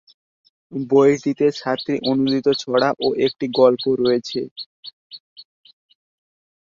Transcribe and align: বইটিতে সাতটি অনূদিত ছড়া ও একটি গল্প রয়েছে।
বইটিতে 0.71 1.47
সাতটি 1.59 1.93
অনূদিত 2.09 2.47
ছড়া 2.63 2.89
ও 2.99 3.07
একটি 3.25 3.45
গল্প 3.59 3.83
রয়েছে। 4.01 4.41